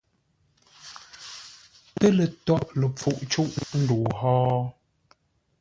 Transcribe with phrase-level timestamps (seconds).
[1.97, 3.51] Pə́ lə tâghʼ ləpfuʼ cûʼ
[3.81, 4.33] ndəu hó?